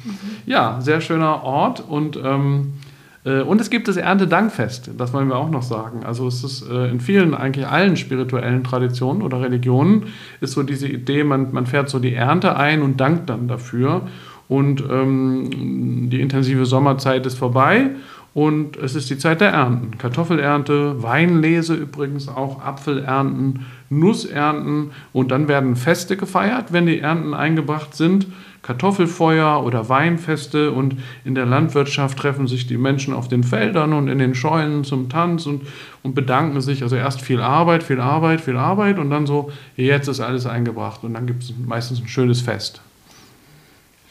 Ja, 0.45 0.79
sehr 0.81 1.01
schöner 1.01 1.43
Ort 1.43 1.83
und 1.87 2.15
ähm, 2.23 2.73
äh, 2.73 2.92
und 3.29 3.61
es 3.61 3.69
gibt 3.69 3.87
das 3.87 3.97
Erntedankfest, 3.97 4.91
das 4.97 5.13
wollen 5.13 5.29
wir 5.29 5.37
auch 5.37 5.49
noch 5.49 5.63
sagen. 5.63 6.03
Also 6.03 6.27
es 6.27 6.43
ist 6.43 6.69
äh, 6.69 6.89
in 6.89 6.99
vielen, 6.99 7.33
eigentlich 7.33 7.67
allen 7.67 7.95
spirituellen 7.95 8.63
Traditionen 8.63 9.21
oder 9.21 9.41
Religionen, 9.41 10.07
ist 10.41 10.53
so 10.53 10.63
diese 10.63 10.87
Idee, 10.87 11.23
man, 11.23 11.53
man 11.53 11.65
fährt 11.65 11.89
so 11.89 11.99
die 11.99 12.13
Ernte 12.13 12.57
ein 12.57 12.81
und 12.81 12.99
dankt 12.99 13.29
dann 13.29 13.47
dafür. 13.47 14.01
Und 14.49 14.83
ähm, 14.89 16.09
die 16.09 16.19
intensive 16.19 16.65
Sommerzeit 16.65 17.25
ist 17.25 17.37
vorbei 17.37 17.91
und 18.33 18.77
es 18.77 18.95
ist 18.95 19.09
die 19.09 19.17
Zeit 19.17 19.41
der 19.41 19.51
Ernten. 19.51 19.97
Kartoffelernte, 19.97 21.01
Weinlese 21.01 21.75
übrigens 21.75 22.27
auch, 22.27 22.63
Apfelernten, 22.63 23.65
Nussernten 23.89 24.91
und 25.13 25.31
dann 25.31 25.47
werden 25.47 25.75
Feste 25.75 26.17
gefeiert, 26.17 26.73
wenn 26.73 26.87
die 26.87 26.99
Ernten 26.99 27.33
eingebracht 27.33 27.95
sind. 27.95 28.27
Kartoffelfeuer 28.63 29.63
oder 29.63 29.89
Weinfeste 29.89 30.71
und 30.71 30.95
in 31.25 31.35
der 31.35 31.45
Landwirtschaft 31.45 32.17
treffen 32.17 32.47
sich 32.47 32.65
die 32.65 32.77
Menschen 32.77 33.13
auf 33.13 33.27
den 33.27 33.43
Feldern 33.43 33.93
und 33.93 34.07
in 34.07 34.17
den 34.17 34.33
Scheunen 34.33 34.83
zum 34.85 35.09
Tanz 35.09 35.45
und, 35.45 35.67
und 36.01 36.15
bedanken 36.15 36.61
sich. 36.61 36.81
Also 36.81 36.95
erst 36.95 37.21
viel 37.21 37.41
Arbeit, 37.41 37.83
viel 37.83 37.99
Arbeit, 37.99 38.41
viel 38.41 38.57
Arbeit 38.57 38.97
und 38.97 39.09
dann 39.09 39.27
so, 39.27 39.51
jetzt 39.75 40.07
ist 40.07 40.21
alles 40.21 40.45
eingebracht 40.45 41.03
und 41.03 41.13
dann 41.13 41.27
gibt 41.27 41.43
es 41.43 41.53
meistens 41.65 42.01
ein 42.01 42.07
schönes 42.07 42.41
Fest. 42.41 42.81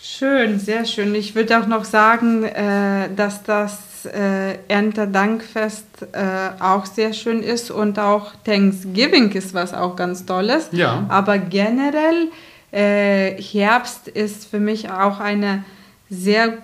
Schön, 0.01 0.59
sehr 0.59 0.85
schön. 0.85 1.15
Ich 1.15 1.35
würde 1.35 1.59
auch 1.59 1.67
noch 1.67 1.85
sagen, 1.85 2.45
äh, 2.45 3.09
dass 3.15 3.45
das 3.45 4.05
äh, 4.05 4.59
Erntedankfest 4.69 5.87
äh, 6.13 6.61
auch 6.61 6.87
sehr 6.87 7.13
schön 7.13 7.43
ist 7.43 7.71
und 7.71 7.99
auch 7.99 8.33
Thanksgiving 8.45 9.31
ist 9.31 9.55
was 9.55 9.73
auch 9.73 9.97
ganz 9.97 10.27
Tolles. 10.27 10.69
Ja. 10.73 11.07
Aber 11.09 11.39
generell 11.39 12.29
äh, 12.73 13.41
Herbst 13.41 14.09
ist 14.09 14.47
für 14.51 14.59
mich 14.61 14.91
auch 14.91 15.21
eine 15.21 15.63
sehr 16.11 16.55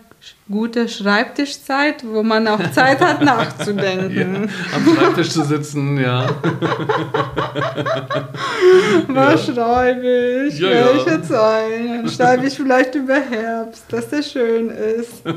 gute 0.50 0.88
Schreibtischzeit, 0.88 2.04
wo 2.04 2.24
man 2.24 2.48
auch 2.48 2.58
Zeit 2.72 3.00
hat 3.00 3.22
nachzudenken. 3.32 4.50
Am 4.74 4.96
Schreibtisch 4.96 5.30
zu 5.30 5.44
sitzen, 5.44 5.96
ja. 6.00 6.26
Was 9.08 9.46
schreibe 9.46 10.46
ich? 10.48 10.58
Ja, 10.58 10.70
ja. 10.70 10.86
Welche 10.86 11.22
Zeilen? 11.22 12.02
Dann 12.02 12.08
schreibe 12.10 12.46
ich 12.46 12.54
vielleicht 12.54 12.94
über 12.94 13.14
Herbst, 13.14 13.84
dass 13.90 14.08
der 14.08 14.22
schön 14.22 14.70
ist. 14.70 15.22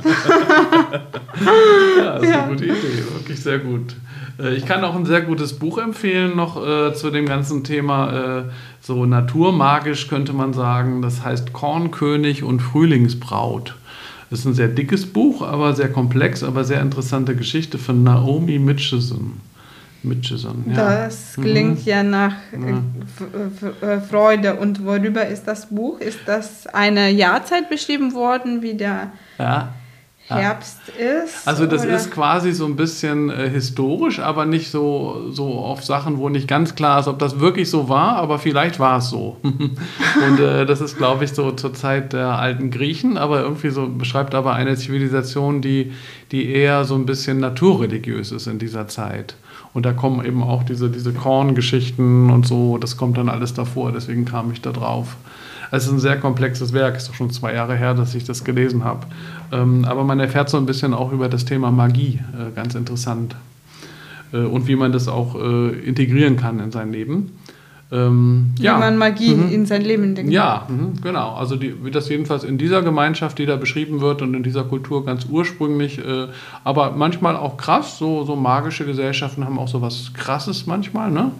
Ja, 1.98 2.14
das 2.16 2.24
ist 2.24 2.30
Ja. 2.30 2.44
eine 2.44 2.52
gute 2.54 2.66
Idee, 2.66 3.04
wirklich 3.14 3.42
sehr 3.42 3.60
gut. 3.60 3.96
Äh, 4.42 4.56
Ich 4.56 4.66
kann 4.66 4.84
auch 4.84 4.96
ein 4.96 5.06
sehr 5.06 5.22
gutes 5.22 5.54
Buch 5.54 5.78
empfehlen, 5.78 6.36
noch 6.36 6.58
äh, 6.66 6.94
zu 6.94 7.12
dem 7.12 7.26
ganzen 7.26 7.64
Thema, 7.64 8.40
äh, 8.40 8.44
so 8.82 9.06
naturmagisch 9.06 10.08
könnte 10.08 10.34
man 10.34 10.54
sagen. 10.54 11.02
Das 11.02 11.24
heißt 11.24 11.54
Kornkönig 11.54 12.44
und 12.44 12.62
Frühlingsbraut. 12.62 13.76
Das 14.30 14.40
ist 14.40 14.46
ein 14.46 14.54
sehr 14.54 14.70
dickes 14.70 15.06
Buch, 15.12 15.42
aber 15.42 15.74
sehr 15.76 15.90
komplex, 15.92 16.42
aber 16.44 16.64
sehr 16.64 16.82
interessante 16.82 17.36
Geschichte 17.36 17.78
von 17.78 18.04
Naomi 18.04 18.60
Mitchison. 18.60 19.42
Mitchison, 20.04 20.64
ja. 20.68 21.04
Das 21.04 21.34
klingt 21.40 21.86
ja 21.86 22.02
nach 22.02 22.34
äh, 22.54 22.72
F- 23.04 23.76
F- 23.84 24.08
Freude. 24.10 24.56
Und 24.56 24.84
worüber 24.84 25.28
ist 25.28 25.44
das 25.44 25.70
Buch? 25.70 26.00
Ist 26.00 26.22
das 26.26 26.66
eine 26.66 27.12
Jahrzeit 27.12 27.70
beschrieben 27.70 28.14
worden, 28.16 28.64
wie 28.64 28.74
der 28.74 29.12
ja. 29.38 29.74
Herbst 30.28 30.80
ist? 30.90 31.48
Also 31.48 31.66
das 31.66 31.84
oder? 31.84 31.96
ist 31.96 32.12
quasi 32.12 32.54
so 32.54 32.66
ein 32.66 32.76
bisschen 32.76 33.30
äh, 33.30 33.50
historisch, 33.50 34.20
aber 34.20 34.46
nicht 34.46 34.72
so, 34.72 35.30
so 35.32 35.60
auf 35.60 35.84
Sachen, 35.84 36.18
wo 36.20 36.30
nicht 36.30 36.48
ganz 36.48 36.76
klar 36.76 37.00
ist, 37.00 37.08
ob 37.08 37.20
das 37.20 37.40
wirklich 37.40 37.70
so 37.70 37.90
war, 37.90 38.16
aber 38.16 38.40
vielleicht 38.40 38.80
war 38.80 39.00
es 39.00 39.10
so. 39.10 39.38
Und 39.44 40.40
äh, 40.40 40.66
das 40.66 40.80
ist, 40.82 40.98
glaube 40.98 41.26
ich, 41.26 41.34
so 41.34 41.52
zur 41.52 41.74
Zeit 41.74 42.14
der 42.14 42.40
alten 42.40 42.72
Griechen, 42.72 43.18
aber 43.18 43.42
irgendwie 43.42 43.70
so 43.70 43.88
beschreibt 43.88 44.34
aber 44.36 44.54
eine 44.54 44.76
Zivilisation, 44.76 45.62
die, 45.62 45.92
die 46.32 46.50
eher 46.50 46.86
so 46.86 46.96
ein 46.96 47.06
bisschen 47.06 47.40
naturreligiös 47.40 48.32
ist 48.32 48.48
in 48.48 48.60
dieser 48.60 48.88
Zeit. 48.88 49.36
Und 49.74 49.86
da 49.86 49.94
kommen 49.94 50.26
eben 50.26 50.44
auch 50.44 50.64
diese, 50.64 50.90
diese 50.90 51.14
Korngeschichten 51.14 52.30
und 52.30 52.46
so, 52.46 52.78
das 52.78 52.98
kommt 52.98 53.18
dann 53.18 53.30
alles 53.30 53.54
davor, 53.54 53.92
deswegen 53.92 54.26
kam 54.26 54.52
ich 54.52 54.62
da 54.62 54.72
drauf. 54.72 55.16
Es 55.72 55.86
ist 55.86 55.92
ein 55.92 56.00
sehr 56.00 56.18
komplexes 56.20 56.74
Werk, 56.74 56.98
ist 56.98 57.08
doch 57.08 57.14
schon 57.14 57.32
zwei 57.32 57.54
Jahre 57.54 57.76
her, 57.76 57.94
dass 57.94 58.14
ich 58.14 58.26
das 58.26 58.44
gelesen 58.44 58.84
habe. 58.84 59.08
Ähm, 59.52 59.86
aber 59.86 60.04
man 60.04 60.20
erfährt 60.20 60.50
so 60.50 60.58
ein 60.58 60.66
bisschen 60.66 60.94
auch 60.94 61.12
über 61.14 61.30
das 61.30 61.46
Thema 61.46 61.72
Magie, 61.72 62.20
äh, 62.38 62.54
ganz 62.56 62.76
interessant. 62.76 63.36
Äh, 64.34 64.38
und 64.40 64.68
wie 64.68 64.76
man 64.76 64.92
das 64.92 65.08
auch 65.08 65.36
äh, 65.36 65.70
integrieren 65.80 66.36
kann 66.36 66.60
in 66.60 66.72
sein 66.72 66.92
Leben. 66.92 67.32
Ähm, 67.94 68.52
Wie 68.58 68.68
man 68.68 68.98
Magie 68.98 69.36
Mhm. 69.36 69.50
in 69.52 69.66
sein 69.66 69.82
Leben 69.82 70.16
denkt. 70.16 70.32
Ja, 70.32 70.66
mhm, 70.70 71.02
genau. 71.02 71.34
Also 71.36 71.58
die, 71.58 71.74
das 71.92 72.08
jedenfalls 72.08 72.46
in 72.46 72.58
dieser 72.58 72.82
Gemeinschaft, 72.84 73.38
die 73.38 73.46
da 73.46 73.58
beschrieben 73.58 74.00
wird 74.00 74.22
und 74.22 74.34
in 74.34 74.44
dieser 74.44 74.64
Kultur 74.64 75.06
ganz 75.06 75.26
ursprünglich, 75.30 76.00
äh, 76.00 76.28
aber 76.64 76.92
manchmal 76.92 77.36
auch 77.36 77.58
krass. 77.58 77.98
So, 77.98 78.24
so 78.24 78.38
magische 78.38 78.86
Gesellschaften 78.86 79.44
haben 79.44 79.60
auch 79.60 79.68
so 79.68 79.82
was 79.82 80.14
Krasses 80.14 80.68
manchmal, 80.68 81.12
ne? 81.12 81.32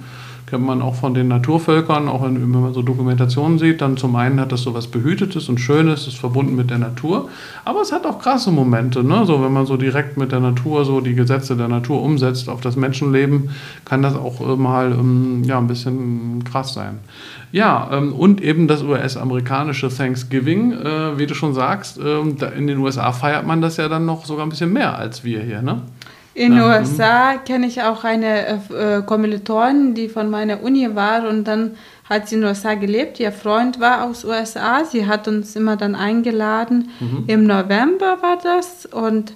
Kennt 0.52 0.66
man 0.66 0.82
auch 0.82 0.96
von 0.96 1.14
den 1.14 1.30
Naturvölkern, 1.30 2.10
auch 2.10 2.24
wenn, 2.24 2.42
wenn 2.42 2.62
man 2.62 2.74
so 2.74 2.82
Dokumentationen 2.82 3.58
sieht, 3.58 3.80
dann 3.80 3.96
zum 3.96 4.18
einen 4.18 4.38
hat 4.38 4.52
das 4.52 4.64
so 4.64 4.74
was 4.74 4.88
Behütetes 4.88 5.48
und 5.48 5.60
Schönes, 5.60 6.08
ist 6.08 6.18
verbunden 6.18 6.58
mit 6.58 6.70
der 6.70 6.78
Natur, 6.78 7.30
aber 7.64 7.80
es 7.80 7.94
hat 7.94 8.06
auch 8.06 8.20
krasse 8.20 8.52
Momente, 8.52 9.02
ne? 9.02 9.26
So 9.26 9.42
wenn 9.42 9.54
man 9.54 9.66
so 9.66 9.78
direkt 9.78 10.18
mit 10.18 10.34
der 10.34 10.42
Natur 10.42 10.84
so 10.84 11.00
die 11.00 11.16
Gesetze 11.16 11.56
der 11.56 11.70
Natur 11.70 12.02
umsetzt 12.02 12.50
auf 12.50 12.60
das 12.60 12.76
Menschenleben, 12.76 13.52
kann 13.86 14.02
das 14.02 14.14
auch 14.14 14.42
äh, 14.42 14.58
mal 14.58 14.92
ähm, 14.92 15.44
ja, 15.46 15.58
ein 15.58 15.68
bisschen 15.68 16.44
krass 16.44 16.74
sein. 16.74 17.00
Ja, 17.54 17.90
ähm, 17.94 18.12
und 18.12 18.42
eben 18.42 18.68
das 18.68 18.84
US-amerikanische 18.84 19.88
Thanksgiving, 19.88 20.74
äh, 20.74 21.18
wie 21.18 21.28
du 21.28 21.34
schon 21.34 21.54
sagst, 21.54 21.98
ähm, 21.98 22.36
in 22.58 22.68
den 22.68 22.80
USA 22.80 23.14
feiert 23.14 23.48
man 23.48 23.62
das 23.62 23.78
ja 23.78 23.88
dann 23.88 24.06
noch 24.06 24.26
sogar 24.26 24.46
ein 24.46 24.50
bisschen 24.50 24.74
mehr 24.74 24.98
als 24.98 25.24
wir 25.24 25.40
hier, 25.44 25.62
ne? 25.62 25.82
In 26.42 26.56
den 26.56 26.62
USA 26.62 27.38
kenne 27.38 27.68
ich 27.68 27.84
auch 27.84 28.04
eine 28.04 28.48
äh, 28.48 28.98
äh, 28.98 29.02
Kommilitonin, 29.04 29.94
die 29.94 30.10
von 30.10 30.30
meiner 30.30 30.64
Uni 30.64 30.96
war 30.96 31.28
und 31.30 31.44
dann 31.46 31.76
hat 32.10 32.28
sie 32.28 32.36
in 32.36 32.42
den 32.42 32.50
USA 32.50 32.74
gelebt. 32.74 33.20
Ihr 33.20 33.32
Freund 33.32 33.80
war 33.80 34.06
aus 34.06 34.26
USA. 34.26 34.84
Sie 34.84 35.06
hat 35.06 35.28
uns 35.28 35.56
immer 35.56 35.78
dann 35.78 35.96
eingeladen. 35.96 36.90
Im 37.28 37.46
November 37.46 38.18
war 38.22 38.38
das 38.42 38.86
und 38.86 39.34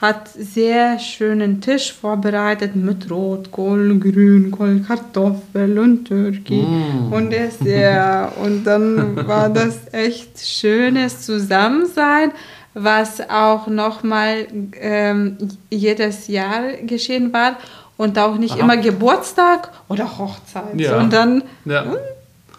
hat 0.00 0.28
sehr 0.28 0.98
schönen 0.98 1.60
Tisch 1.60 1.92
vorbereitet 1.92 2.76
mit 2.76 3.10
Rotkohl, 3.10 3.98
Grünkohl, 3.98 4.80
Kartoffel 4.86 5.78
und 5.78 6.04
Türkei 6.04 6.64
und 7.10 7.30
Dessert. 7.30 8.36
Und 8.42 8.64
dann 8.64 9.26
war 9.26 9.48
das 9.48 9.92
echt 9.92 10.38
schönes 10.38 11.22
Zusammensein 11.22 12.32
was 12.78 13.22
auch 13.30 13.68
nochmal 13.68 14.46
ähm, 14.78 15.38
jedes 15.70 16.28
Jahr 16.28 16.74
geschehen 16.82 17.32
war 17.32 17.56
und 17.96 18.18
auch 18.18 18.36
nicht 18.36 18.52
Aha. 18.52 18.60
immer 18.60 18.76
Geburtstag 18.76 19.70
oder 19.88 20.18
Hochzeit, 20.18 20.78
Ja. 20.78 20.90
sondern 20.90 21.42
Ja. 21.64 21.86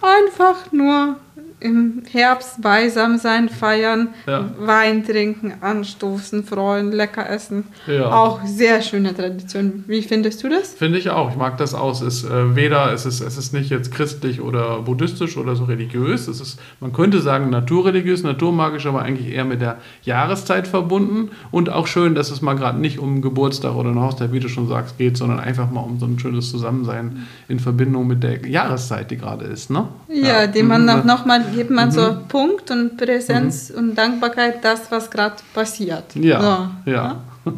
einfach 0.02 0.72
nur 0.72 1.18
im 1.60 2.04
Herbst 2.12 2.62
beisammen 2.62 3.18
sein, 3.18 3.50
feiern, 3.50 4.10
Ja. 4.28 4.46
Wein 4.60 5.04
trinken, 5.04 5.54
anstoßen, 5.62 6.44
freuen, 6.44 6.92
lecker 6.92 7.28
essen. 7.30 7.66
Ja. 7.88 8.12
Auch 8.12 8.42
sehr 8.46 8.82
schöne 8.84 9.16
Tradition. 9.16 9.84
Wie 9.88 10.04
findest 10.04 10.44
du 10.44 10.50
das? 10.50 10.74
Finde 10.74 11.00
ich 11.00 11.10
auch. 11.10 11.32
Ich 11.32 11.36
mag 11.36 11.58
das 11.58 11.74
aus. 11.74 12.02
Es 12.02 12.24
ist 12.24 12.30
äh, 12.30 12.56
weder, 12.56 12.94
es 12.94 13.06
ist, 13.08 13.22
es 13.22 13.38
ist 13.38 13.54
nicht 13.54 13.72
jetzt 13.72 13.92
christlich 13.92 14.40
oder 14.40 14.82
buddhistisch 14.82 15.36
oder 15.38 15.56
so 15.56 15.64
religiös. 15.64 16.28
Es 16.28 16.40
ist, 16.42 16.60
man 16.80 16.94
könnte 16.94 17.22
sagen, 17.22 17.50
naturreligiös, 17.50 18.22
naturmagisch, 18.22 18.86
aber 18.86 19.02
eigentlich 19.02 19.34
eher 19.34 19.46
mit 19.46 19.60
der 19.62 19.78
Jahreszeit 20.04 20.68
verbunden. 20.68 21.32
Und 21.50 21.70
auch 21.72 21.88
schön, 21.88 22.14
dass 22.14 22.30
es 22.30 22.42
mal 22.44 22.54
gerade 22.54 22.80
nicht 22.80 23.00
um 23.00 23.22
Geburtstag 23.24 23.74
oder 23.76 23.90
eine 23.90 24.02
Hochzeit, 24.02 24.32
wie 24.32 24.40
du 24.40 24.48
schon 24.50 24.68
sagst, 24.68 24.98
geht, 25.00 25.18
sondern 25.18 25.40
einfach 25.40 25.72
mal 25.72 25.82
um 25.82 26.00
so 26.00 26.06
ein 26.06 26.20
schönes 26.20 26.52
Zusammensein 26.52 27.26
in 27.48 27.60
Verbindung 27.60 28.06
mit 28.06 28.22
der 28.22 28.46
Jahreszeit, 28.48 29.10
die 29.10 29.18
gerade 29.18 29.46
ist. 29.46 29.72
Ne? 29.72 29.88
Ja, 30.14 30.46
die 30.46 30.62
man 30.64 30.86
Mhm. 30.86 31.06
noch 31.08 31.26
mal 31.26 31.47
gibt 31.54 31.70
man 31.70 31.92
so 31.92 32.18
Punkt 32.28 32.72
und 32.72 32.98
Präsenz 32.98 33.70
und 33.76 33.96
Dankbarkeit, 33.96 34.64
das, 34.64 34.92
was 34.92 35.10
gerade 35.10 35.36
passiert. 35.54 36.16
Ja, 36.16 36.72
So. 36.86 36.92
ja. 36.92 37.22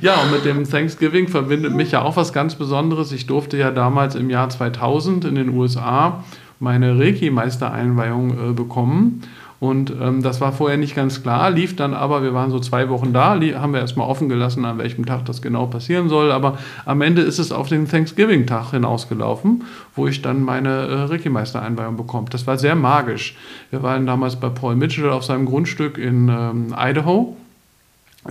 ja, 0.00 0.14
und 0.22 0.32
mit 0.32 0.44
dem 0.44 0.68
Thanksgiving 0.68 1.28
verbindet 1.28 1.74
mich 1.74 1.92
ja 1.92 2.02
auch 2.02 2.16
was 2.16 2.32
ganz 2.32 2.54
Besonderes. 2.54 3.12
Ich 3.12 3.26
durfte 3.26 3.56
ja 3.56 3.70
damals 3.70 4.14
im 4.14 4.30
Jahr 4.30 4.48
2000 4.48 5.24
in 5.24 5.34
den 5.34 5.50
USA 5.50 6.24
meine 6.60 6.98
Reiki-Meistereinweihung 6.98 8.50
äh, 8.50 8.52
bekommen. 8.52 9.22
Und 9.60 9.92
ähm, 10.00 10.22
das 10.22 10.40
war 10.40 10.52
vorher 10.52 10.78
nicht 10.78 10.94
ganz 10.94 11.22
klar, 11.22 11.50
lief 11.50 11.74
dann 11.74 11.92
aber, 11.92 12.22
wir 12.22 12.32
waren 12.32 12.50
so 12.50 12.60
zwei 12.60 12.88
Wochen 12.88 13.12
da, 13.12 13.40
haben 13.40 13.72
wir 13.72 13.80
erstmal 13.80 14.08
offen 14.08 14.28
gelassen, 14.28 14.64
an 14.64 14.78
welchem 14.78 15.04
Tag 15.04 15.24
das 15.24 15.42
genau 15.42 15.66
passieren 15.66 16.08
soll. 16.08 16.30
Aber 16.30 16.58
am 16.84 17.00
Ende 17.00 17.22
ist 17.22 17.40
es 17.40 17.50
auf 17.50 17.68
den 17.68 17.88
Thanksgiving-Tag 17.88 18.70
hinausgelaufen, 18.70 19.64
wo 19.96 20.06
ich 20.06 20.22
dann 20.22 20.42
meine 20.42 20.68
äh, 20.68 20.94
Reiki-Meistereinweihung 21.04 21.96
bekomme. 21.96 22.28
Das 22.30 22.46
war 22.46 22.56
sehr 22.56 22.76
magisch. 22.76 23.36
Wir 23.70 23.82
waren 23.82 24.06
damals 24.06 24.36
bei 24.36 24.48
Paul 24.48 24.76
Mitchell 24.76 25.10
auf 25.10 25.24
seinem 25.24 25.46
Grundstück 25.46 25.98
in 25.98 26.28
ähm, 26.28 26.74
Idaho 26.78 27.36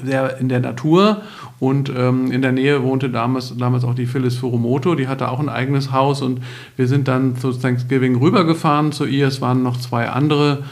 sehr 0.03 0.37
in 0.39 0.49
der 0.49 0.59
Natur 0.59 1.21
und 1.59 1.91
ähm, 1.95 2.31
in 2.31 2.41
der 2.41 2.51
Nähe 2.51 2.83
wohnte 2.83 3.09
damals, 3.09 3.55
damals 3.57 3.83
auch 3.83 3.95
die 3.95 4.05
Phyllis 4.05 4.35
Furumoto, 4.37 4.95
die 4.95 5.07
hatte 5.07 5.29
auch 5.29 5.39
ein 5.39 5.49
eigenes 5.49 5.91
Haus 5.91 6.21
und 6.21 6.41
wir 6.75 6.87
sind 6.87 7.07
dann 7.07 7.35
zu 7.37 7.51
Thanksgiving 7.51 8.17
rübergefahren 8.17 8.91
zu 8.91 9.05
ihr. 9.05 9.27
Es 9.27 9.41
waren 9.41 9.63
noch 9.63 9.77
zwei 9.77 10.09
andere 10.09 10.63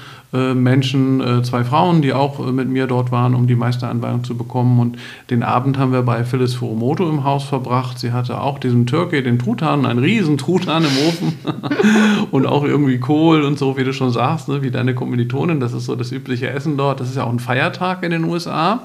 Menschen, 0.53 1.21
äh, 1.21 1.43
zwei 1.43 1.63
Frauen, 1.63 2.01
die 2.01 2.13
auch 2.13 2.45
äh, 2.45 2.51
mit 2.51 2.69
mir 2.69 2.87
dort 2.87 3.11
waren, 3.11 3.35
um 3.35 3.47
die 3.47 3.55
Meisteranweihung 3.55 4.23
zu 4.23 4.35
bekommen 4.35 4.79
und 4.79 4.97
den 5.29 5.43
Abend 5.43 5.77
haben 5.77 5.91
wir 5.91 6.01
bei 6.01 6.23
Phyllis 6.23 6.55
Furumoto 6.55 7.07
im 7.09 7.23
Haus 7.23 7.45
verbracht. 7.45 7.99
Sie 7.99 8.11
hatte 8.11 8.41
auch 8.41 8.59
diesen 8.59 8.85
Türkei, 8.85 9.21
den 9.21 9.39
Truthahn, 9.39 9.85
einen 9.85 9.99
riesen 9.99 10.37
Truthahn 10.37 10.83
im 10.83 11.07
Ofen 11.07 11.33
und 12.31 12.45
auch 12.45 12.63
irgendwie 12.63 12.99
Kohl 12.99 13.43
und 13.43 13.57
so, 13.57 13.77
wie 13.77 13.83
du 13.83 13.93
schon 13.93 14.11
sagst, 14.11 14.49
ne, 14.49 14.61
wie 14.61 14.71
deine 14.71 14.95
Kommilitonin, 14.95 15.59
das 15.59 15.73
ist 15.73 15.85
so 15.85 15.95
das 15.95 16.11
übliche 16.11 16.49
Essen 16.49 16.77
dort. 16.77 16.99
Das 16.99 17.09
ist 17.09 17.15
ja 17.15 17.23
auch 17.23 17.31
ein 17.31 17.39
Feiertag 17.39 18.03
in 18.03 18.11
den 18.11 18.23
USA. 18.25 18.81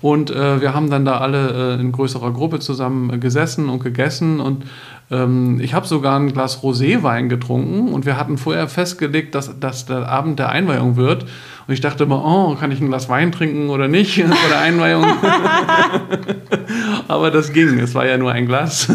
Und 0.00 0.30
äh, 0.30 0.60
wir 0.60 0.74
haben 0.74 0.90
dann 0.90 1.04
da 1.04 1.18
alle 1.18 1.76
äh, 1.76 1.80
in 1.80 1.92
größerer 1.92 2.32
Gruppe 2.32 2.58
zusammen 2.58 3.12
äh, 3.12 3.18
gesessen 3.18 3.68
und 3.68 3.82
gegessen. 3.82 4.40
Und 4.40 4.64
ähm, 5.10 5.60
ich 5.60 5.74
habe 5.74 5.86
sogar 5.86 6.18
ein 6.18 6.32
Glas 6.32 6.62
Roséwein 6.62 7.28
getrunken. 7.28 7.92
Und 7.92 8.06
wir 8.06 8.18
hatten 8.18 8.38
vorher 8.38 8.68
festgelegt, 8.68 9.34
dass, 9.34 9.58
dass 9.58 9.86
der 9.86 10.08
Abend 10.08 10.38
der 10.38 10.50
Einweihung 10.50 10.96
wird. 10.96 11.24
Und 11.66 11.74
ich 11.74 11.80
dachte 11.80 12.04
immer, 12.04 12.24
oh, 12.24 12.54
kann 12.54 12.70
ich 12.70 12.80
ein 12.80 12.88
Glas 12.88 13.08
Wein 13.08 13.32
trinken 13.32 13.70
oder 13.70 13.88
nicht 13.88 14.14
vor 14.22 14.48
der 14.48 14.60
Einweihung? 14.60 15.04
Aber 17.08 17.30
das 17.30 17.52
ging. 17.52 17.78
Es 17.78 17.94
war 17.94 18.06
ja 18.06 18.18
nur 18.18 18.32
ein 18.32 18.46
Glas. 18.46 18.88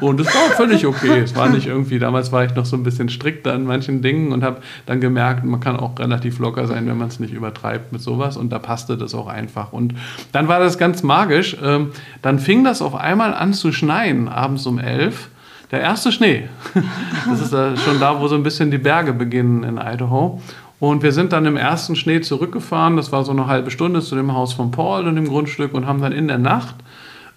Und 0.00 0.20
es 0.20 0.26
war 0.26 0.50
völlig 0.56 0.86
okay. 0.86 1.20
Es 1.20 1.34
war 1.36 1.48
nicht 1.48 1.66
irgendwie, 1.66 1.98
damals 1.98 2.32
war 2.32 2.44
ich 2.44 2.54
noch 2.54 2.64
so 2.64 2.76
ein 2.76 2.82
bisschen 2.82 3.08
strikter 3.08 3.52
an 3.52 3.64
manchen 3.64 4.02
Dingen 4.02 4.32
und 4.32 4.42
habe 4.42 4.58
dann 4.86 5.00
gemerkt, 5.00 5.44
man 5.44 5.60
kann 5.60 5.76
auch 5.76 5.98
relativ 5.98 6.38
locker 6.38 6.66
sein, 6.66 6.86
wenn 6.86 6.98
man 6.98 7.08
es 7.08 7.20
nicht 7.20 7.32
übertreibt 7.32 7.92
mit 7.92 8.00
sowas. 8.00 8.36
Und 8.36 8.50
da 8.50 8.58
passte 8.58 8.96
das 8.96 9.14
auch 9.14 9.26
einfach. 9.26 9.72
Und 9.72 9.94
dann 10.32 10.48
war 10.48 10.60
das 10.60 10.78
ganz 10.78 11.02
magisch. 11.02 11.56
Ähm, 11.62 11.92
Dann 12.22 12.38
fing 12.38 12.64
das 12.64 12.82
auf 12.82 12.94
einmal 12.94 13.34
an 13.34 13.52
zu 13.52 13.72
schneien, 13.72 14.28
abends 14.28 14.66
um 14.66 14.78
elf. 14.78 15.28
Der 15.70 15.80
erste 15.80 16.12
Schnee. 16.12 16.48
Das 17.28 17.40
ist 17.40 17.52
da 17.52 17.76
schon 17.76 18.00
da, 18.00 18.20
wo 18.20 18.28
so 18.28 18.34
ein 18.34 18.42
bisschen 18.42 18.70
die 18.70 18.78
Berge 18.78 19.12
beginnen 19.12 19.64
in 19.64 19.76
Idaho. 19.76 20.40
Und 20.80 21.02
wir 21.02 21.12
sind 21.12 21.32
dann 21.32 21.44
im 21.44 21.56
ersten 21.56 21.96
Schnee 21.96 22.20
zurückgefahren. 22.20 22.96
Das 22.96 23.10
war 23.10 23.24
so 23.24 23.32
eine 23.32 23.46
halbe 23.46 23.70
Stunde 23.70 24.00
zu 24.00 24.14
dem 24.14 24.32
Haus 24.32 24.52
von 24.52 24.70
Paul 24.70 25.06
und 25.06 25.16
dem 25.16 25.26
Grundstück 25.26 25.74
und 25.74 25.86
haben 25.86 26.00
dann 26.00 26.12
in 26.12 26.28
der 26.28 26.38
Nacht 26.38 26.76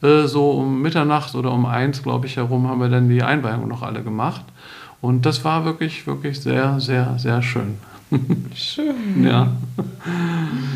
äh, 0.01 0.25
so 0.25 0.51
um 0.51 0.81
Mitternacht 0.81 1.35
oder 1.35 1.51
um 1.51 1.65
eins, 1.65 2.03
glaube 2.03 2.27
ich, 2.27 2.37
herum, 2.37 2.67
haben 2.67 2.79
wir 2.79 2.89
dann 2.89 3.09
die 3.09 3.23
Einweihung 3.23 3.67
noch 3.67 3.81
alle 3.81 4.03
gemacht. 4.03 4.43
Und 5.01 5.25
das 5.25 5.43
war 5.43 5.65
wirklich, 5.65 6.05
wirklich 6.05 6.39
sehr, 6.41 6.79
sehr, 6.79 7.17
sehr 7.17 7.41
schön. 7.41 7.77
Schön. 8.55 8.95
Ja. 9.23 9.47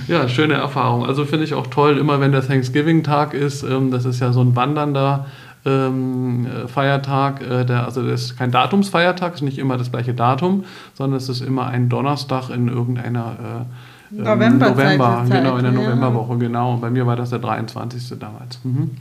ja, 0.08 0.27
schöne 0.29 0.53
Erfahrung. 0.53 1.05
Also 1.05 1.25
finde 1.25 1.46
ich 1.46 1.53
auch 1.53 1.67
toll, 1.67 1.98
immer 1.98 2.20
wenn 2.20 2.32
der 2.32 2.46
Thanksgiving-Tag 2.46 3.34
ist, 3.34 3.63
ähm, 3.63 3.91
das 3.91 4.05
ist 4.05 4.20
ja 4.20 4.32
so 4.32 4.41
ein 4.41 4.55
wandernder 4.55 5.25
ähm, 5.65 6.46
äh, 6.46 6.67
Feiertag, 6.67 7.41
äh, 7.41 7.65
der, 7.65 7.86
also 7.86 8.08
das 8.08 8.25
ist 8.25 8.38
kein 8.38 8.51
Datumsfeiertag, 8.51 9.34
ist 9.34 9.41
nicht 9.41 9.58
immer 9.58 9.77
das 9.77 9.91
gleiche 9.91 10.13
Datum, 10.13 10.63
sondern 10.94 11.17
es 11.17 11.27
ist 11.27 11.41
immer 11.41 11.67
ein 11.67 11.89
Donnerstag 11.89 12.50
in 12.50 12.67
irgendeiner 12.67 13.65
November, 14.12 14.70
November 14.70 15.25
Zeit, 15.27 15.44
genau, 15.44 15.58
in 15.58 15.63
der 15.63 15.74
ja. 15.74 15.79
Novemberwoche, 15.79 16.38
genau. 16.38 16.74
Und 16.74 16.82
bei 16.82 16.89
mir 16.89 17.05
war 17.05 17.15
das 17.15 17.32
der 17.32 17.39
23. 17.39 18.17
damals. 18.20 18.60
Mhm. 18.63 18.91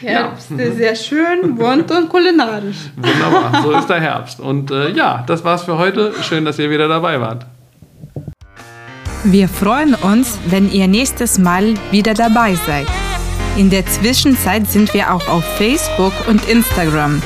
Herbst 0.00 0.50
ist 0.50 0.76
sehr 0.76 0.94
schön, 0.94 1.54
bunt 1.56 1.90
und 1.90 2.08
kulinarisch. 2.08 2.76
Wunderbar, 2.96 3.62
so 3.62 3.72
ist 3.72 3.88
der 3.88 4.00
Herbst. 4.00 4.40
Und 4.40 4.70
äh, 4.70 4.90
ja, 4.90 5.24
das 5.26 5.44
war's 5.44 5.62
für 5.62 5.78
heute. 5.78 6.12
Schön, 6.22 6.44
dass 6.44 6.58
ihr 6.58 6.70
wieder 6.70 6.88
dabei 6.88 7.20
wart. 7.20 7.46
Wir 9.24 9.48
freuen 9.48 9.94
uns, 9.94 10.38
wenn 10.46 10.70
ihr 10.70 10.86
nächstes 10.86 11.38
Mal 11.38 11.74
wieder 11.90 12.12
dabei 12.12 12.54
seid. 12.66 12.86
In 13.56 13.70
der 13.70 13.86
Zwischenzeit 13.86 14.66
sind 14.66 14.92
wir 14.92 15.14
auch 15.14 15.26
auf 15.28 15.44
Facebook 15.56 16.12
und 16.28 16.46
Instagram. 16.48 17.22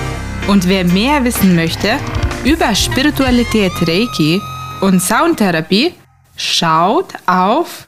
Und 0.47 0.69
wer 0.69 0.85
mehr 0.85 1.25
wissen 1.25 1.57
möchte 1.57 1.97
über 2.45 2.75
Spiritualität 2.75 3.73
Reiki 3.83 4.41
und 4.81 5.03
Soundtherapie, 5.03 5.95
schaut 6.37 7.15
auf 7.27 7.88